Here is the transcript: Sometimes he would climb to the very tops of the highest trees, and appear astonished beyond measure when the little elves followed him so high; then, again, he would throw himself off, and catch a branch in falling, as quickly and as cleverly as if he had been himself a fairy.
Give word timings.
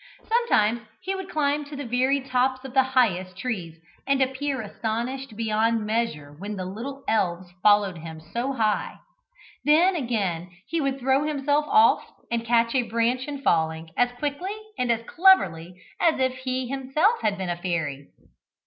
Sometimes 0.27 0.81
he 1.01 1.13
would 1.13 1.29
climb 1.29 1.63
to 1.65 1.75
the 1.75 1.85
very 1.85 2.21
tops 2.21 2.65
of 2.65 2.73
the 2.73 2.81
highest 2.81 3.37
trees, 3.37 3.77
and 4.07 4.19
appear 4.19 4.59
astonished 4.59 5.35
beyond 5.35 5.85
measure 5.85 6.31
when 6.39 6.55
the 6.55 6.65
little 6.65 7.03
elves 7.07 7.51
followed 7.61 7.99
him 7.99 8.19
so 8.19 8.51
high; 8.53 8.95
then, 9.63 9.95
again, 9.95 10.49
he 10.65 10.81
would 10.81 10.99
throw 10.99 11.25
himself 11.25 11.65
off, 11.67 12.01
and 12.31 12.43
catch 12.43 12.73
a 12.73 12.81
branch 12.81 13.27
in 13.27 13.43
falling, 13.43 13.91
as 13.95 14.09
quickly 14.17 14.57
and 14.75 14.91
as 14.91 15.05
cleverly 15.05 15.79
as 15.99 16.19
if 16.19 16.33
he 16.33 16.67
had 16.69 16.79
been 16.79 16.85
himself 16.87 17.15
a 17.23 17.55
fairy. 17.57 18.07